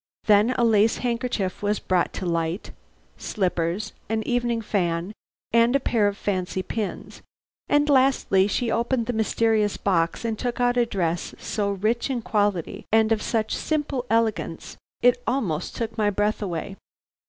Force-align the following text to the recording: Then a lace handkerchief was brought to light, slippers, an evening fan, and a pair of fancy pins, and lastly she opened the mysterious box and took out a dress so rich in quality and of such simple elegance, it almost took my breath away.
Then 0.23 0.55
a 0.57 0.63
lace 0.63 0.97
handkerchief 0.97 1.61
was 1.61 1.77
brought 1.77 2.11
to 2.13 2.25
light, 2.25 2.71
slippers, 3.17 3.93
an 4.09 4.23
evening 4.23 4.63
fan, 4.63 5.13
and 5.51 5.75
a 5.75 5.79
pair 5.79 6.07
of 6.07 6.17
fancy 6.17 6.63
pins, 6.63 7.21
and 7.69 7.87
lastly 7.87 8.47
she 8.47 8.71
opened 8.71 9.05
the 9.05 9.13
mysterious 9.13 9.77
box 9.77 10.25
and 10.25 10.39
took 10.39 10.59
out 10.59 10.75
a 10.75 10.87
dress 10.87 11.35
so 11.37 11.69
rich 11.73 12.09
in 12.09 12.23
quality 12.23 12.87
and 12.91 13.11
of 13.11 13.21
such 13.21 13.55
simple 13.55 14.05
elegance, 14.09 14.75
it 15.03 15.21
almost 15.27 15.75
took 15.75 15.95
my 15.99 16.09
breath 16.09 16.41
away. 16.41 16.77